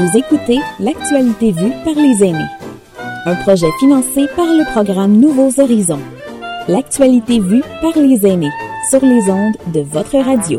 [0.00, 2.48] Vous écoutez L'actualité vue par les aînés.
[3.26, 6.00] Un projet financé par le programme Nouveaux Horizons.
[6.68, 8.50] L'actualité vue par les aînés
[8.88, 10.58] sur les ondes de votre radio.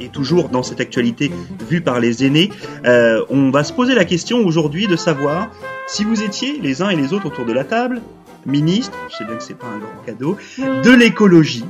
[0.00, 1.32] Et toujours dans cette actualité
[1.68, 2.52] vue par les aînés,
[2.84, 5.50] euh, on va se poser la question aujourd'hui de savoir
[5.88, 8.02] si vous étiez les uns et les autres autour de la table,
[8.48, 11.64] ministre, je sais bien que c'est pas un grand cadeau, de l'écologie,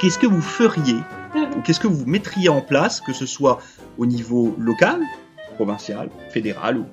[0.00, 0.96] qu'est-ce que vous feriez
[1.56, 3.58] ou qu'est-ce que vous mettriez en place, que ce soit
[3.98, 5.00] au niveau local,
[5.56, 6.86] provincial, fédéral ou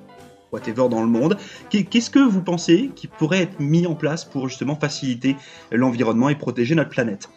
[0.52, 1.36] whatever dans le monde,
[1.70, 5.36] qu'est-ce que vous pensez qui pourrait être mis en place pour justement faciliter
[5.70, 7.28] l'environnement et protéger notre planète?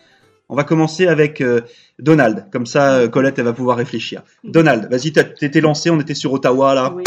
[0.52, 1.62] On va commencer avec euh,
[2.00, 4.23] Donald, comme ça euh, Colette elle va pouvoir réfléchir.
[4.44, 6.94] Donald, vas-y, t'étais lancé, on était sur Ottawa là.
[6.95, 7.04] Oui.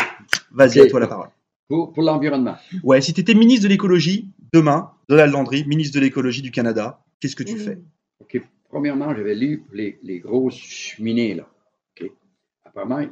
[0.53, 1.29] Vas-y, à toi la parole.
[1.69, 2.55] Pour, pour l'environnement.
[2.85, 7.37] Ouais, si t'étais ministre de l'écologie demain, Donald Landry, ministre de l'écologie du Canada, qu'est-ce
[7.37, 7.79] que tu fais?
[8.21, 8.41] OK.
[8.69, 11.49] Premièrement, j'avais lu les, les grosses cheminées, là.
[11.97, 12.11] OK.
[12.65, 13.07] Apparemment,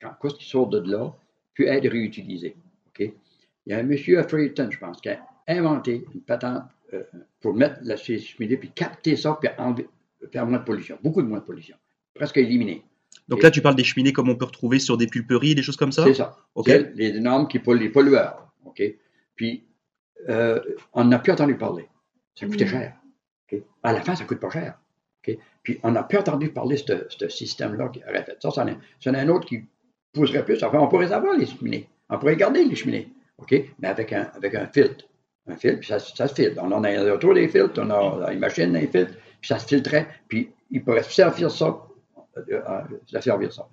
[0.00, 1.14] quand quoi qui sort de là
[1.54, 2.56] peut être réutilisé.
[2.88, 3.12] OK.
[3.66, 6.64] Il y a un monsieur à Freyton, je pense, qui a inventé une patente
[6.94, 7.02] euh,
[7.40, 9.88] pour mettre la ces cheminées, puis capter ça, puis enlever,
[10.32, 10.98] faire moins de pollution.
[11.02, 11.76] Beaucoup de moins de pollution.
[12.14, 12.82] Presque éliminé.
[13.28, 15.76] Donc là, tu parles des cheminées comme on peut retrouver sur des pulperies, des choses
[15.76, 16.04] comme ça?
[16.04, 16.36] C'est ça.
[16.54, 16.66] Ok.
[16.68, 18.52] C'est les normes qui polluent les pollueurs.
[18.64, 18.82] OK?
[19.36, 19.64] Puis,
[20.28, 20.60] euh,
[20.92, 21.88] on n'a plus entendu parler.
[22.34, 22.96] Ça coûtait cher.
[23.52, 23.60] OK?
[23.82, 24.78] À la fin, ça coûte pas cher.
[25.62, 28.50] Puis, on n'a plus entendu parler de ce- système-là qui aurait fait ça.
[28.50, 28.76] C'en est,
[29.06, 29.62] un autre qui
[30.12, 30.62] pousserait plus.
[30.64, 31.88] Enfin, on pourrait avoir les cheminées.
[32.08, 33.12] On pourrait garder les cheminées.
[33.36, 33.54] OK?
[33.78, 35.04] Mais avec un, avec un filtre.
[35.46, 36.60] Un filtre, puis ça, ça se filtre.
[36.62, 39.66] On en a autour des filtres, on a une machine, un filtre, puis ça se
[39.66, 40.06] filtrait.
[40.28, 41.66] Puis, il pourrait servir ça.
[42.38, 43.68] euh, euh, ça servir ça.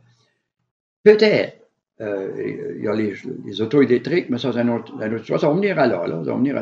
[1.04, 1.67] Peut-être.
[2.00, 3.14] Euh, il y a les,
[3.46, 5.42] les auto électriques, mais ça, c'est un autre, chose.
[5.42, 6.56] Ça va venir à là, ça va venir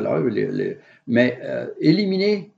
[1.06, 2.52] mais euh, éliminer,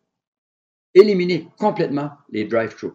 [0.95, 2.93] éliminer complètement les drive-thru,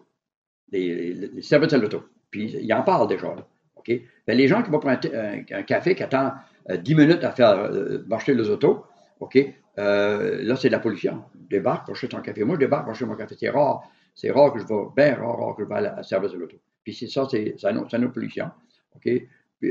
[0.72, 2.02] les, services à l'auto.
[2.30, 3.28] Puis, il en parle déjà.
[3.28, 3.46] Là,
[3.76, 3.92] OK?
[4.26, 6.32] Ben, les gens qui vont prendre un, café qui attend
[6.70, 8.84] euh, 10 minutes à faire euh, marcher les autos,
[9.20, 9.38] OK?
[9.78, 11.24] Euh, là, c'est de la pollution.
[11.34, 12.44] Débarque, va acheter ton café.
[12.44, 13.36] Moi, je débarque, acheter mon café.
[13.38, 13.82] C'est rare.
[14.14, 16.56] C'est rare que je vais, bien rare, rare que je vais à service de l'auto.
[16.84, 18.50] Puis c'est ça, c'est autre pollution.
[18.96, 19.10] OK?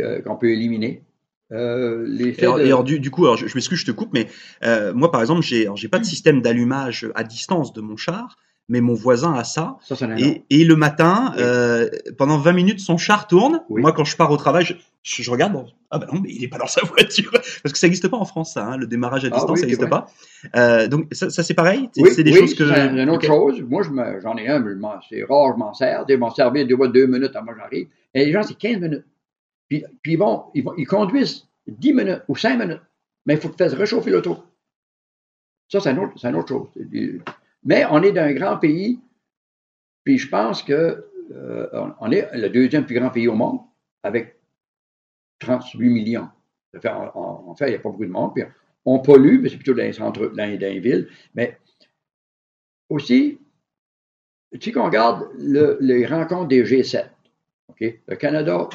[0.02, 1.04] Euh, qu'on peut éliminer.
[1.52, 3.86] Euh, les Et alors, de- et alors, du, du coup, alors, je, je m'excuse, je
[3.86, 4.28] te coupe, mais
[4.64, 8.38] euh, moi, par exemple, j'ai j'ai pas de système d'allumage à distance de mon char,
[8.70, 9.78] mais mon voisin a ça.
[9.82, 10.06] ça, autre.
[10.18, 11.44] Et, et le matin, Oui.
[11.44, 13.62] euh, pendant 20 minutes, son char tourne.
[13.70, 13.82] Oui.
[13.82, 14.74] Moi, quand je pars au travail, je,
[15.04, 15.54] je, je regarde.
[15.92, 17.30] ah ben non, mais il est pas dans sa voiture.
[17.32, 18.66] Parce que ça n'existe pas en France, ça.
[18.66, 20.08] hein, le démarrage à Ah distance, oui, ça n'existe pas.
[20.56, 21.88] Euh, donc ça, ça, c'est pareil?
[21.94, 22.68] C'est des oui, choses que.
[22.68, 23.62] c'est une autre chose.
[23.62, 23.90] Moi, je
[24.24, 26.04] j'en ai un, mais je m'en- c'est rare, je m'en sers.
[26.10, 27.88] Ils vont servir deux, deux minutes avant que j'arrive.
[28.16, 29.04] Et les gens, c'est 15 minutes.
[30.02, 30.18] Puis,
[30.78, 32.82] ils, conduisent 10 minutes ou 5 minutes.
[33.26, 34.38] Mais il faut faire réchauffer l'auto.
[35.72, 36.68] Ça, c'est une autre, chose.
[37.64, 39.00] Mais on est d'un grand pays,
[40.04, 43.60] puis je pense que euh, on- on est le deuxième plus grand pays au monde,
[44.04, 44.36] avec
[45.40, 46.30] 38 millions.
[46.86, 48.34] En, fait, il n'y a pas beaucoup de monde.
[48.86, 51.08] On pollue, mais c'est plutôt dans les centres, dans, les- dans les villes.
[51.34, 51.58] Mais
[52.90, 53.40] aussi,
[54.60, 57.10] sais qu'on regarde le- les rencontres des G7.
[57.70, 57.82] OK?
[58.08, 58.68] Le Canada,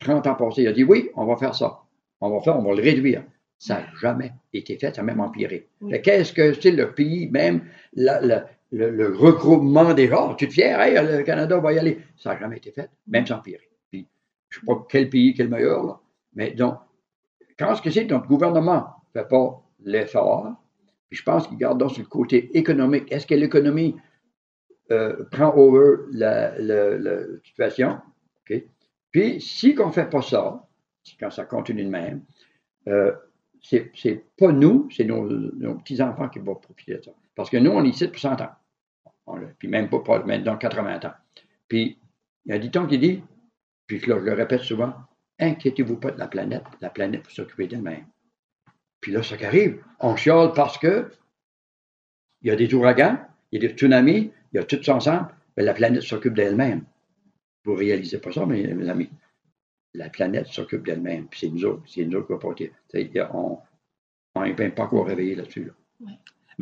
[0.00, 1.80] 30 ans passés, il a dit oui, on va faire ça.
[2.20, 3.24] On va faire, on va le réduire.
[3.58, 5.68] Ça n'a jamais été fait, ça a même empiré.
[5.80, 6.00] Oui.
[6.02, 7.64] Qu'est-ce que c'est le pays, même
[7.94, 10.34] la- la- le, le regroupement des gens?
[10.34, 11.98] Tu te fier, hey, le Canada va y aller.
[12.16, 13.68] Ça n'a jamais été fait, même sans empirer.
[13.90, 14.06] Puis,
[14.50, 16.00] je ne sais pas quel pays qui est le meilleur, là.
[16.34, 16.78] mais donc,
[17.58, 20.52] quand ce que c'est que notre gouvernement ne fait pas l'effort,
[21.08, 23.10] puis je pense qu'il garde donc sur le côté économique.
[23.10, 23.96] Est-ce que l'économie
[24.90, 27.98] euh, prend over la, la- la situation?
[28.48, 28.62] OK?
[29.10, 30.66] Puis, si on ne fait pas ça,
[31.18, 32.24] quand ça continue de même,
[32.88, 33.12] euh,
[33.62, 37.10] c'est c'est pas nous, c'est nos, petits-enfants qui vont profiter de ça.
[37.34, 38.50] Parce que nous, on est ici pour 100 ans.
[39.26, 41.12] On puis même pas, pas maintenant 80 ans.
[41.68, 41.98] Puis,
[42.44, 43.22] il y a un dicton qui dit,
[43.86, 44.94] puis là, je le répète souvent,
[45.38, 48.06] inquiétez-vous pas de la planète, la planète va s'occuper d'elle-même.
[49.00, 51.10] Puis là, ce qui arrive, on chiale parce que
[52.42, 53.18] il y a des ouragans,
[53.50, 56.34] il y a des tsunamis, il y a tout ça ensemble, mais la planète s'occupe
[56.34, 56.84] d'elle-même.
[57.68, 59.10] Vous ne réalisez pas ça, mes, mes amis.
[59.94, 62.72] La planète s'occupe d'elle-même, puis c'est nous autres, c'est nous autres qui va porter.
[64.34, 65.64] On n'est même pas encore réveillé là-dessus.
[65.66, 66.12] là.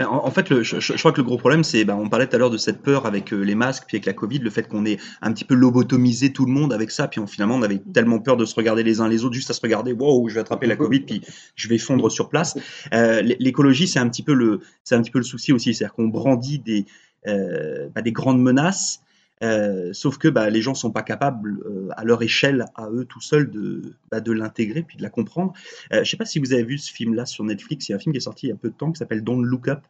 [0.09, 2.37] En, en fait, le- je, crois que le gros problème, c'est, ben, on parlait tout
[2.37, 4.69] à l'heure de cette peur avec euh, les masques, puis avec la Covid, le fait
[4.69, 7.63] qu'on ait un petit peu lobotomisé tout le monde avec ça, puis on, finalement, on
[7.63, 10.29] avait tellement peur de se regarder les uns les autres, juste à se regarder, wow,
[10.29, 11.23] je vais attraper la Covid, puis
[11.55, 12.59] je vais fondre sur place.
[12.93, 15.73] Euh, l- L'écologie, c'est un petit peu le, c'est un petit peu le souci aussi,
[15.75, 16.85] c'est-à-dire qu'on brandit des,
[17.27, 19.01] euh, bah, des grandes menaces.
[19.43, 23.05] Euh, sauf que bah, les gens sont pas capables euh, à leur échelle, à eux
[23.05, 25.53] tout seuls, de, bah, de l'intégrer puis de la comprendre.
[25.93, 27.89] Euh, je sais pas si vous avez vu ce film-là sur Netflix.
[27.89, 28.99] Il y a un film qui est sorti il y a peu de temps qui
[28.99, 29.81] s'appelle Don't Look Up.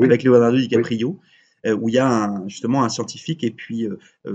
[0.00, 1.20] avec Leonardo DiCaprio.
[1.66, 3.86] Où il y a justement un scientifique et puis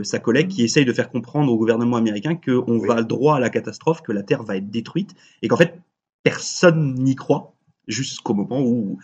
[0.03, 3.49] sa collègue qui essaye de faire comprendre au gouvernement américain qu'on va droit à la
[3.49, 5.73] catastrophe, que la Terre va être détruite et qu'en fait
[6.21, 7.55] personne n'y croit
[7.87, 8.99] jusqu'au moment où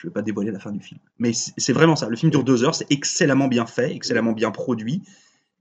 [0.00, 0.98] je ne vais pas dévoiler la fin du film.
[1.18, 2.08] Mais c'est vraiment ça.
[2.08, 5.02] Le film dure deux heures, c'est excellemment bien fait, excellemment bien produit.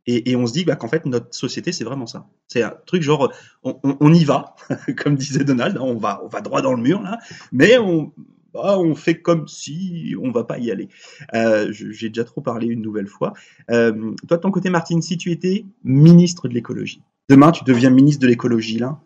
[0.07, 2.25] Et, on se dit bah, qu'en fait, notre société, c'est vraiment ça.
[2.47, 3.31] C'est un truc genre,
[3.63, 4.56] on, y va,
[4.97, 7.19] comme disait Donald, hein, on va, on va droit dans le mur, là,
[7.51, 8.12] mais on,
[8.53, 10.88] bah, fait comme si on va pas y aller.
[11.35, 13.33] Euh, j'ai déjà trop parlé une nouvelle fois.
[13.69, 17.92] Euh, toi, de ton côté, Martine, si tu étais ministre de l'écologie, demain, tu deviens
[17.92, 19.00] ministre de l'écologie, là,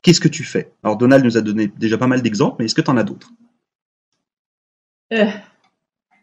[0.00, 0.72] qu'est-ce que tu fais?
[0.84, 3.04] Alors, Donald nous a donné déjà pas mal d'exemples, mais est-ce que tu en as
[3.04, 3.30] d'autres?
[5.12, 5.30] Euh,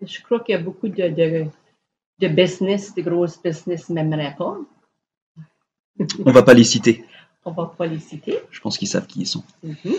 [0.01, 1.48] Je crois qu'il y a beaucoup de
[2.19, 4.57] de business, de grosses business m'aimeraient pas.
[6.25, 7.06] On va pas les citer.
[7.45, 8.39] On va pas les citer.
[8.51, 9.44] Je pense qu'ils savent qui ils sont.
[9.63, 9.94] Mhm.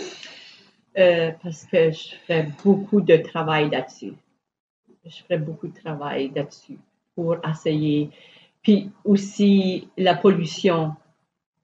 [0.97, 4.13] Euh, parce que je fais beaucoup de travail là-dessus.
[5.05, 6.77] Je fais beaucoup de travail là-dessus
[7.15, 8.09] pour essayer.
[8.61, 10.95] Puis aussi la pollution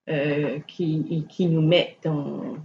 [0.07, 2.55] euh, qui, qui nous met dans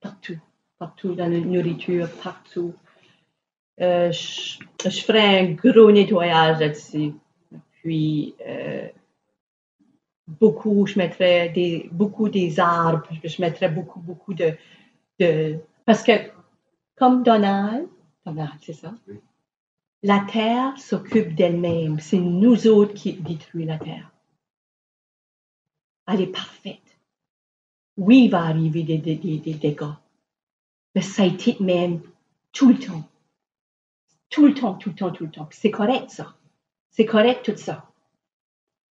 [0.00, 0.38] partout,
[0.82, 2.74] partout dans la nourriture, partout.
[3.80, 7.12] Euh, je, ferai un gros nettoyage là-dessus.
[7.74, 8.88] Puis, euh,
[10.26, 14.54] beaucoup, je mettrais des, beaucoup des arbres, je mettrais beaucoup, beaucoup de,
[15.20, 16.14] de parce que,
[16.96, 17.86] comme Donald,
[18.26, 18.92] Donald, c'est ça?
[20.02, 22.00] La Terre s'occupe d'elle-même.
[22.00, 24.10] C'est nous autres qui détruisons la Terre.
[26.08, 26.98] Elle est parfaite.
[27.96, 30.01] Oui, il va arriver des, des, des dégâts.
[30.94, 32.00] Mais ça a été même
[32.52, 33.08] tout le temps.
[34.30, 35.48] Tout le temps, tout le temps, tout le temps.
[35.50, 36.34] C'est correct, ça.
[36.90, 37.86] C'est correct, tout ça.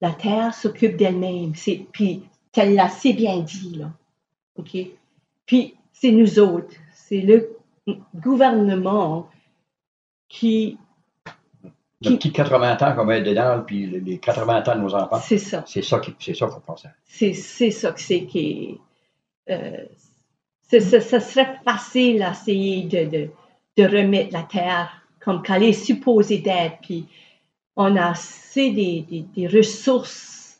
[0.01, 1.53] La Terre s'occupe d'elle-même.
[1.91, 2.23] Puis,
[2.55, 3.91] elle l'a si bien dit, là.
[4.55, 4.77] OK?
[5.45, 6.75] Puis, c'est nous autres.
[6.93, 7.57] C'est le
[8.15, 9.29] gouvernement
[10.27, 10.77] qui.
[12.01, 14.95] qui le petit 80 ans qu'on va être dedans, puis les 80 ans de nos
[14.95, 15.19] enfants.
[15.19, 15.63] C'est ça.
[15.65, 16.89] C'est ça qu'il faut penser.
[17.05, 18.79] C'est ça que c'est qui.
[19.49, 19.85] Euh,
[20.69, 23.29] ça, serait facile d'essayer de,
[23.77, 26.79] de remettre la Terre comme qu'elle est supposée d'être.
[26.81, 27.05] Puis
[27.75, 30.59] on a assez des, ressources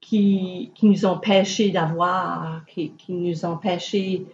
[0.00, 4.26] qui, qui, nous empêchés d'avoir, qui, qui, nous empêchés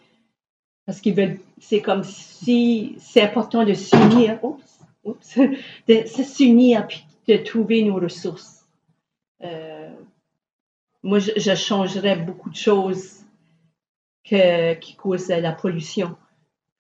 [0.87, 4.41] parce qu'ils veulent, c'est comme si c'est important de s'unir,
[5.89, 8.67] de s'unir puis de trouver nos ressources.
[9.43, 9.91] Euh,
[11.03, 13.22] moi, je, changerais beaucoup de choses
[14.25, 16.17] que, qui causent la pollution.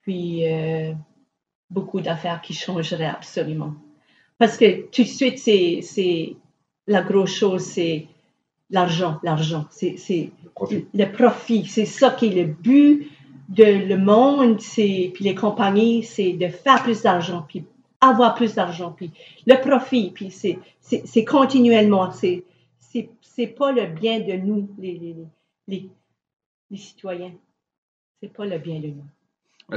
[0.02, 0.92] Puis, euh,
[1.70, 3.74] beaucoup d'affaires qui changeraient absolument.
[4.38, 6.36] Parce que tout de suite, c'est
[6.86, 8.06] la grosse chose, c'est
[8.70, 10.30] l'argent, l'argent, c'est
[10.60, 11.66] le profit.
[11.66, 13.10] C'est ça qui est le but
[13.48, 17.64] de le monde, puis les compagnies, c'est de faire plus d'argent, puis
[18.00, 19.10] avoir plus d'argent, puis
[19.46, 22.44] le profit, puis c'est continuellement, c'est
[23.34, 25.16] c'est pas le bien de nous, les, les,
[25.66, 25.88] les,
[26.72, 27.32] les citoyens.
[28.20, 29.04] C'est pas le bien de nous.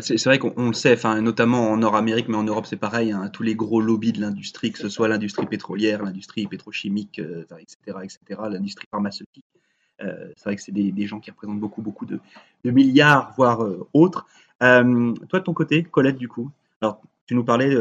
[0.02, 3.30] C'est vrai qu'on le sait, enfin, notamment en Nord-Amérique, mais en Europe c'est pareil, hein,
[3.30, 8.02] tous les gros lobbies de l'industrie, que ce soit l'industrie pétrolière, l'industrie pétrochimique, etc., euh,
[8.02, 8.20] etc.,
[8.50, 9.46] l'industrie pharmaceutique.
[10.02, 12.20] Euh, c'est vrai que c'est des, gens qui représentent beaucoup, beaucoup de,
[12.66, 14.26] milliards, voire euh, autres.
[14.60, 17.76] toi, de ton côté, Colette, du coup, alors tu nous parlais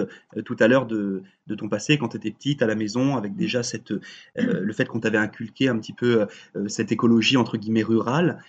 [0.44, 1.22] tout à l'heure de,
[1.56, 3.92] ton passé quand tu étais petite à la maison, avec déjà cette,
[4.36, 6.26] le fait qu'on t'avait inculqué un petit peu
[6.66, 8.42] cette écologie entre guillemets rurale.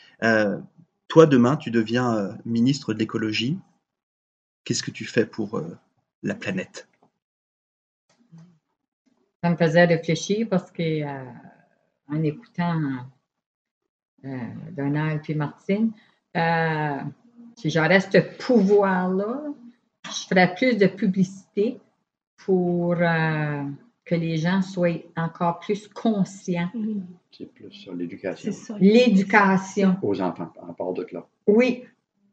[1.07, 3.57] Toi, demain, tu deviens euh, ministre de l'écologie.
[4.63, 5.77] Qu'est-ce que tu fais pour euh,
[6.23, 6.87] la planète?
[9.43, 11.23] Ça me faisait réfléchir parce que euh,
[12.07, 13.05] en écoutant
[14.71, 15.91] Donald puis Martine,
[17.55, 19.43] si j'aurais ce pouvoir-là,
[20.05, 21.79] je ferais plus de publicité
[22.37, 22.95] pour
[24.05, 26.69] que les gens soient encore plus conscients.
[27.31, 28.77] C'est plus sur l'éducation.
[28.79, 29.97] L'éducation.
[30.01, 31.25] Aux enfants, en part de là.
[31.47, 31.83] Oui.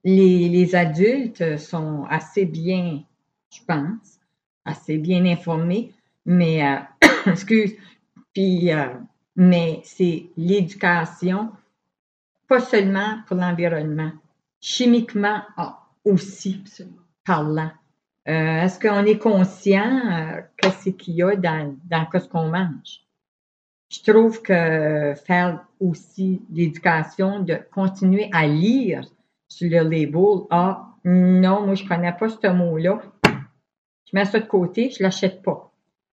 [0.04, 3.02] Les, adultes sont assez bien,
[3.50, 4.20] je pense,
[4.64, 5.92] assez bien informés,
[6.26, 6.78] mais, euh,
[7.30, 7.72] excuse,
[8.34, 8.88] puis, euh,
[9.36, 11.50] mais c'est l'éducation,
[12.48, 14.10] pas seulement pour l'environnement,
[14.60, 16.62] chimiquement ah, aussi,
[17.24, 17.70] parlant.
[18.28, 22.48] Euh, est-ce qu'on est conscient euh, que c'est qu'il y a dans, dans ce qu'on
[22.48, 23.00] mange?
[23.90, 29.02] Je trouve que faire aussi l'éducation, de continuer à lire
[29.48, 34.46] sur le label, ah, non, moi je connais pas ce mot-là, je mets ça de
[34.46, 35.72] côté, je l'achète pas.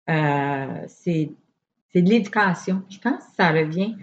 [0.09, 1.31] Euh, c'est
[1.95, 2.83] de l'éducation.
[2.89, 3.95] Je pense que ça revient.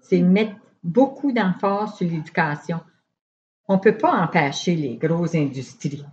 [0.00, 2.80] C'est mettre beaucoup d'emphase sur l'éducation.
[3.66, 6.04] On peut pas empêcher les grosses industries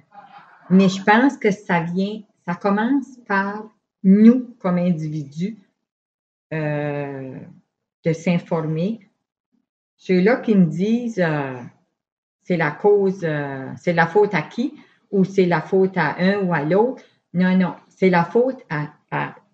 [0.70, 3.70] Mais je pense que ça vient, ça commence par
[4.04, 5.58] nous comme individus
[6.54, 7.38] euh,
[8.04, 9.00] de s'informer.
[9.98, 11.56] Ceux-là qui me disent euh,
[12.44, 14.74] c'est la cause, euh, c'est la faute à qui?
[15.12, 17.04] Ou c'est la faute à un ou à l'autre?
[17.34, 18.92] Non, non, c'est la faute à,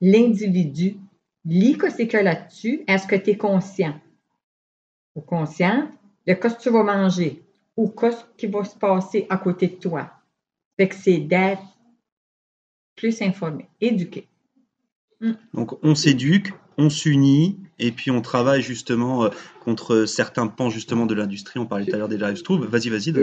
[0.01, 0.97] l'individu.
[1.45, 2.83] Lis que c'est que là-dessus.
[2.87, 3.93] Est-ce que tu es conscient?
[5.15, 5.89] Ou consciente
[6.25, 7.43] de ce que tu vas manger?
[7.77, 10.20] Ou ce qui va se passer à côté de toi?
[10.81, 11.61] Fait que c'est d'être
[12.95, 14.27] plus informé, éduqué.
[15.53, 19.29] Donc on s'éduque, on s'unit et puis on travaille justement euh,
[19.63, 21.59] contre certains pans justement de l'industrie.
[21.59, 22.65] On parlait tout à l'heure des live trouve.
[22.65, 23.13] Vas-y, vas-y.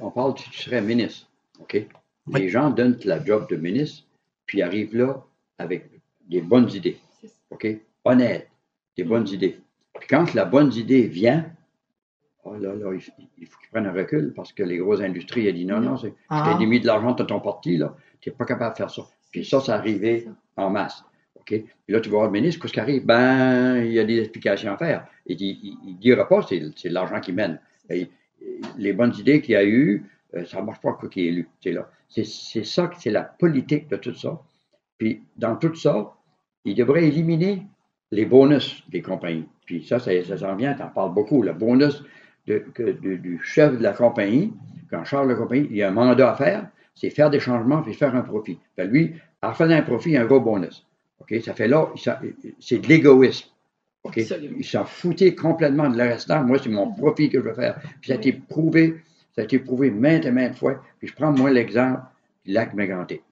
[0.00, 1.28] On parle, tu serais ministre,
[1.60, 1.86] OK?
[2.34, 4.02] Les gens donnent la job de ministre,
[4.46, 5.24] puis arrivent là
[5.58, 5.88] avec
[6.28, 6.98] des bonnes idées,
[7.50, 7.68] OK?
[8.04, 8.50] Honnêtes,
[8.96, 9.60] des bonnes idées.
[9.96, 11.52] Puis quand la bonne idée vient,
[12.44, 15.46] oh là, là, il, il faut qu'ils prennent un recul parce que les grosses industries,
[15.46, 16.56] elles disent non, non, c'est, Ah.
[16.60, 19.02] mis de l'argent dans ton parti, là, tu n'es pas capable de faire ça.
[19.30, 21.04] Puis ça, ça arrivé en masse.
[21.36, 21.46] OK?
[21.46, 23.04] Puis là, tu vas voir le ministre, qu'est-ce qui arrive?
[23.06, 25.06] Ben, il y a des explications à faire.
[25.26, 25.36] Il
[25.86, 27.60] ne dira pas, c'est, c'est l'argent qui mène.
[27.88, 28.08] Et
[28.76, 30.04] les bonnes idées qu'il y a eues,
[30.34, 31.48] euh, ça ne marche pas quoi qu'il ait élu.
[31.62, 31.88] C'est, là.
[32.08, 34.40] C'est, c'est ça, que- c'est la politique de tout ça.
[34.98, 36.12] Puis dans tout ça,
[36.64, 37.62] il devrait éliminer
[38.10, 39.46] les bonus des compagnies.
[39.64, 41.42] Puis ça, ça, ça s'en vient, tu en parles beaucoup.
[41.42, 42.02] Le bonus
[42.46, 44.52] de- que- de- du chef de la compagnie,
[44.90, 47.40] quand charge de la compagnie, il y a un mandat à faire, c'est faire des
[47.40, 48.58] changements puis faire un profit.
[48.76, 50.86] Fait lui, en faisant un profit, il y a un gros bonus.
[51.20, 51.34] OK?
[51.42, 51.88] Ça fait là,
[52.58, 53.48] c'est de l'égoïsme.
[54.02, 54.18] OK?
[54.18, 54.56] Absolument.
[54.58, 56.42] Il s'en foutait complètement de le restant.
[56.44, 57.78] Moi, c'est mon profit que je veux faire.
[58.00, 58.96] Puis ça a été prouvé,
[59.34, 60.82] ça a été prouvé maintes et maintes fois.
[60.98, 62.00] Puis je prends moi l'exemple
[62.44, 63.22] du lac Méganté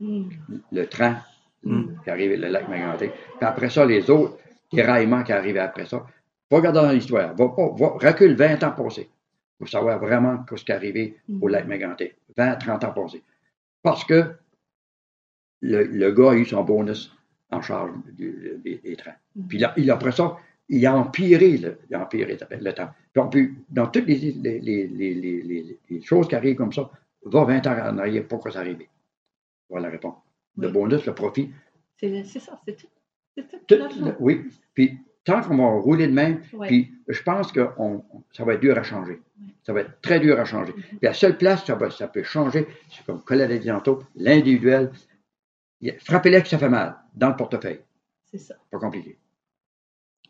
[0.00, 0.28] Mm.
[0.72, 1.16] le train
[1.62, 1.82] Mm.
[2.04, 3.08] qui arrive, le lac Méganté.
[3.08, 4.38] Puis après ça, les autres
[4.72, 6.06] déraillements qui arrivaient après ça.
[6.50, 7.34] Va regarder dans l'histoire.
[7.34, 9.08] Va pas, va, recule 20 ans passés
[9.58, 12.16] pour savoir vraiment ce qui est arrivé au lac Méganté.
[12.36, 13.22] 20, 30 ans passés.
[13.82, 14.34] Parce que
[15.60, 17.14] le, le gars a eu son bonus
[17.50, 19.14] en charge du- des, des trains.
[19.48, 20.36] Puis là, il, après ça,
[20.68, 22.90] il a empiré le, il a empiré le temps.
[23.14, 26.90] Donc, puis, dans toutes les, choses qui arrivent comme ça,
[27.24, 28.78] va 20 ans en arrière, pourquoi ça arrive?
[29.68, 30.14] Voilà la réponse.
[30.56, 30.72] Le Oui.
[30.72, 31.50] bonus, le profit,
[31.98, 32.86] C'est ça, c'est tout.
[33.36, 33.58] C'est tout.
[33.66, 34.46] tout, le- oui.
[34.74, 36.66] Puis tant qu'on va rouler de même, Ouais.
[36.68, 39.20] puis je pense que on- ça va être dur à changer.
[39.62, 40.72] Ça va être très dur à changer.
[40.76, 40.82] Mhm.
[40.82, 44.02] Puis la seule place, ça, va- ça peut changer, c'est comme Colette a dit tantôt,
[44.16, 44.90] l'individuel.
[46.04, 47.80] Frappez-les que ça fait mal, dans le portefeuille.
[48.30, 48.54] C'est ça.
[48.70, 49.16] Pas compliqué.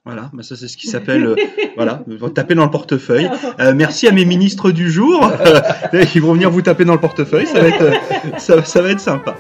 [0.04, 1.37] Voilà, bah ça c'est ce qui s'appelle euh,
[1.76, 3.28] voilà, vous taper dans le portefeuille.
[3.59, 5.20] Euh, merci à mes ministres du jour.
[6.14, 8.90] Ils vont venir vous taper dans le portefeuille, ça va être euh, ça, ça va
[8.92, 9.37] être sympa.